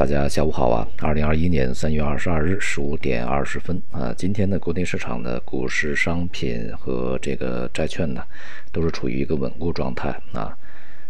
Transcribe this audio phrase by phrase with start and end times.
[0.00, 0.88] 大家下午好啊！
[1.02, 8.24] 二零二一年三月二十二日十五点二十分啊，今天的国内市场的股市、商品和这个债券呢，
[8.72, 10.56] 都是处于一个稳固状态啊。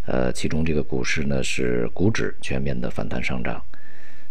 [0.06, 3.62] 呃，其中这个股市呢是股指全面的反弹上涨。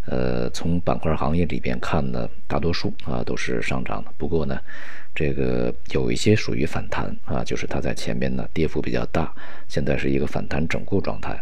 [0.07, 4.11] 呃，从板块行业里边看呢，大多数啊都是上涨的。
[4.17, 4.59] 不过呢，
[5.15, 9.33] 这个有一些属于反弹啊，就是它在前面呢跌幅比较大，
[9.69, 11.41] 现在是一个反弹整固状态。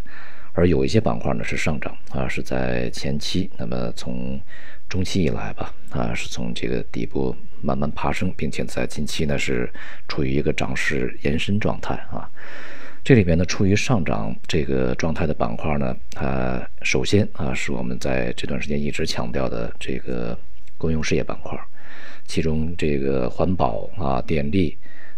[0.57, 4.41] 而有一些板块呢是上涨啊，是在前期，那么从
[4.89, 9.71] 中期以来吧，啊，是从这个底部慢慢爬升，并且在近期呢是
[10.07, 12.27] 处于一个涨势延伸状态啊。
[13.03, 20.35] 这里边呢，处于上涨这个状态的板块呢，它首先啊是我们在这段时间一直强调的这个
[20.75, 21.55] 公用事业板块，
[22.25, 24.75] 其中这个环保啊、电力。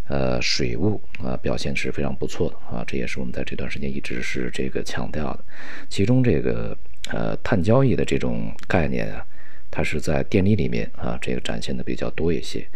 [0.09, 5.45] 呃，水务啊表现是非常不错的啊，这也是我们在这段时间一直是这个强调的。
[5.87, 6.75] 其中这个
[7.11, 9.23] 呃碳交易的这种概念啊，
[9.69, 12.67] 它是在电力里面啊这个展现的比较多一些。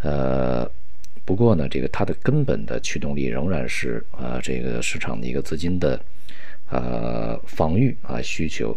[0.00, 0.66] 呃，
[1.26, 6.00] 不过呢，这个它的根本的驱动力仍然是啊这个市场的一个资金的
[6.70, 8.74] 呃防御啊需求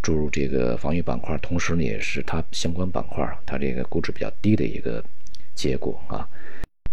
[0.00, 5.04] 注入这个防御板块，同时呢也是它相关板块它这个估值比较低的一个
[5.54, 6.26] 结果啊。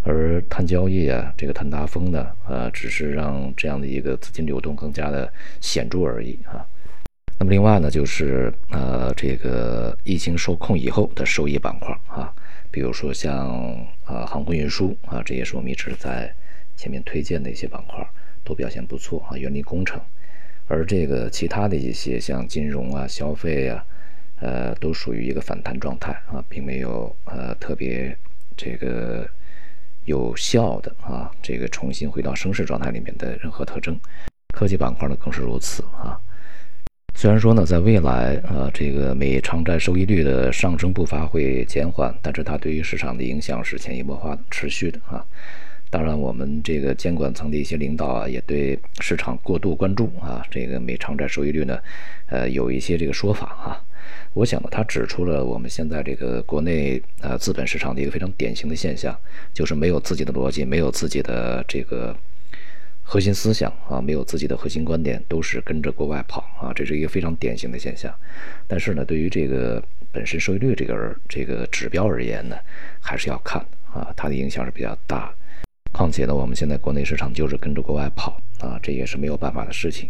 [0.03, 6.65] 而碳交易啊，这个碳达峰呢，呃，只是让这样的一个资金流动更加的显著而已啊。
[7.37, 12.33] 那么另外呢，就是呃，这个疫情受控以后的收益板块啊，
[12.71, 13.49] 比如说像
[14.05, 16.33] 啊航空运输啊，这也是我们一直在
[16.77, 18.05] 前面推荐的一些板块，
[18.43, 19.37] 都表现不错啊。
[19.37, 20.01] 园林工程，
[20.67, 23.85] 而这个其他的一些像金融啊、消费啊，
[24.39, 28.17] 呃，都属于一个反弹状态啊，并没有呃特别
[28.55, 29.29] 这个。
[30.09, 33.95] 有效的啊，这个重新回到升势状态里面的任何特征，
[34.51, 36.17] 科技板块呢更是如此啊。
[37.13, 45.23] 虽然说呢，在未来啊，这个美长债收益率的上升步伐会减缓，但是它对于市场的影响是潜移默化的、持续的啊。
[45.91, 51.79] 当然，我们这个监管层的一些领导啊，也对市场过度关注啊，这个美长债收益率呢，
[52.27, 53.85] 呃，有一些这个说法哈。
[54.33, 59.17] 我想呢，他指出了我们现在这个国内呃资本市场的一个非常典型的现象，
[59.53, 62.15] 就是没有自己的逻辑，没有自己的这个
[63.01, 68.13] 核心思想啊，没有自己的核心观点，都是跟着国外跑啊，这是一个非常典型的现象。
[68.67, 72.55] 但是呢，对于这个本身收益率这个这个指标而言呢，
[72.99, 73.59] 还是要看
[73.91, 75.33] 啊，它的影响是比较大。
[75.91, 80.07] 况且呢，我们现在国内市场就是跟着国外跑啊，这也是没有办法的事情。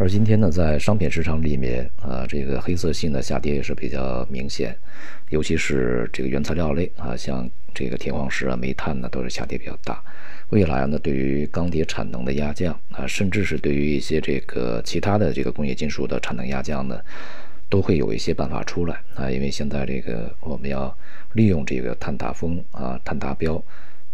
[0.00, 4.72] 而今天呢，在商品市场里面，啊，这个黑色系呢下跌也是比较明显，
[5.30, 10.00] 尤其是这个原材料类啊，像这个铁矿石啊、煤炭呢，都是下跌比较大。
[10.50, 17.00] 未来呢，对于钢铁产能的压降啊，甚至是对于一些这个其他的这个工业金属的产能压降呢，
[17.68, 19.28] 都会有一些办法出来啊。
[19.28, 20.96] 因为现在这个我们要
[21.32, 23.60] 利用这个碳达峰啊、碳达标，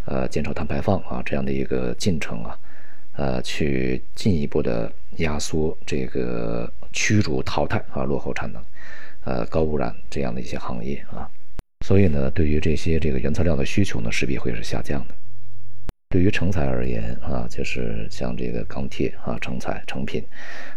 [0.07, 2.59] 呃，减少碳排放啊这样的一个进程啊。
[3.17, 8.63] 呃，去进一步的压缩这个驱逐淘汰啊落后产能，
[9.25, 11.31] 呃高污染这样的一些行业啊，
[11.87, 15.15] 所以呢，对于这些这个原材料的需求呢，势必会是下降的。
[16.15, 20.23] 对于成材而言啊，就是像这个钢铁啊，成材成品，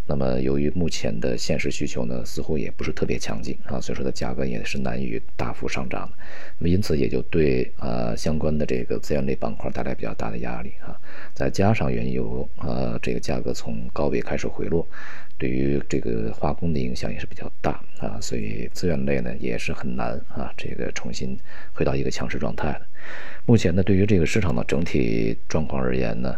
[0.07, 6.17] 那么由于目前的现实需求呢，似乎也不是特别强劲啊，所以说的价格也是难以大幅上涨的。
[6.57, 10.99] 那么因此也就对啊相关的这个资源类板块带来比较大的压力啊。
[11.35, 14.87] 再加上原油啊这个价格从高位开始回落，
[15.37, 21.37] 对于这个化工的影响也是比较大啊，所以资源类呢也是很难啊这个重新
[21.73, 22.81] 回到一个强势状态的。
[23.45, 26.35] 目前呢，对于这个市场的整体状况而言呢，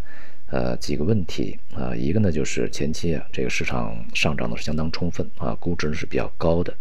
[0.52, 6.72] 呃，几个问题啊，一个呢就是前期啊，这个市场上涨的是相当充分啊，估值是比较高的，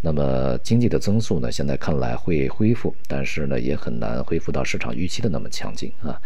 [0.00, 6.20] 那么经济的增速呢，现在看来会恢复，但是呢，也很难恢复到市场预期的那么强劲啊。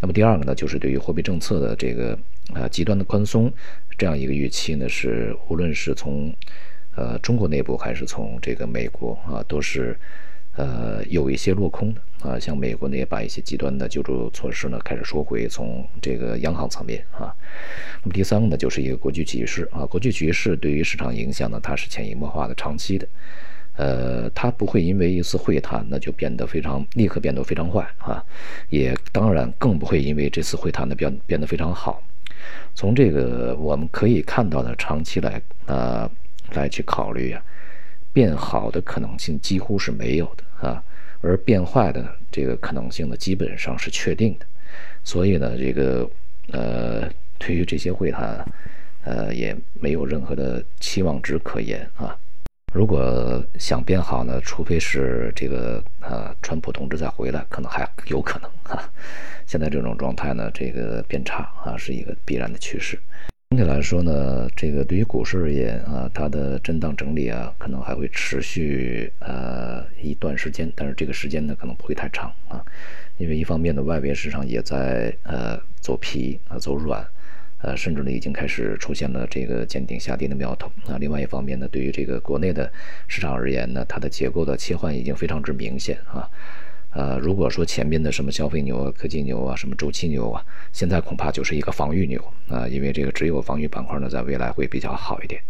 [0.00, 2.18] 那么第二个呢，就是对于货币政策的这个
[2.54, 3.52] 啊极端的宽松
[3.98, 6.32] 这样一个预期呢，是无论是从
[6.94, 9.98] 呃中国内部还是从这个美国啊，都是。
[10.54, 17.34] 呃，有一些落空的啊，像美国呢也把一些极端的救助措施呢开始收回，从这个央行层面啊。
[18.02, 23.08] 那么第三个呢，就是一个国际局势啊，国际局势对于市场影响呢，它是潜移默化的、长期的。
[23.76, 28.22] 呃，它不会因为一次会谈那就变得非常立刻变得非常坏啊，
[28.68, 32.02] 也当然更不会因为这次会谈呢变变得非常好。
[32.74, 36.10] 从这个我们可以看到的长期来啊
[36.52, 37.42] 来去考虑呀。
[38.12, 40.82] 变好的可能性几乎是没有的啊，
[41.20, 44.46] 而变坏的这个可能性呢，基本上是确定的。
[45.04, 46.08] 所以呢，这个
[46.52, 48.44] 呃，对于这些会谈，
[49.04, 52.16] 呃，也没有任何的期望值可言啊。
[52.72, 58.82] 如果想变好呢，除非是这个呃川普同志再回来，可能还有可能哈。
[59.46, 62.98] 现在这种状态呢，这个变差啊，是一个必然的趋势。
[63.52, 72.64] 总体来说呢，这个对于股市而言啊，它的震荡整理啊，可能还会持续呃一段时间，但是这个时间呢，可能不会太长啊，
[73.18, 77.06] 因为一方面呢，外围市场也在呃走皮啊走软。
[77.58, 80.96] 呃，甚至呢，已经开始出现了这个见顶下跌的苗头啊。
[80.98, 82.72] 另外一方面呢，对于这个国内的
[83.06, 86.26] 市场而言呢，它的结构的切换已经非常之明显啊。
[86.92, 95.40] 呃，如果说前面的什么消费牛啊、科技牛啊、什么周期牛啊，现在恐怕就是一个防御牛啊，因为这个只有防御板块呢，在未来会比较好一点。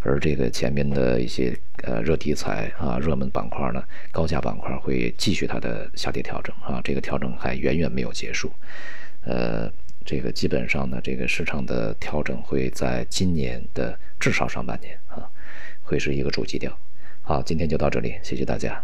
[0.00, 8.52] 而这个前面的一些呃热题材啊、热门板块呢、高价板块会继续它的下跌调整啊，这个调整还远远没有结束，
[9.24, 9.70] 呃。
[10.04, 15.28] 这个基本上呢，这个市场的调整会在今年的至少上半年啊，
[15.82, 16.74] 会是一个主基调。
[17.20, 18.82] 好，今天就到这里，谢谢大家。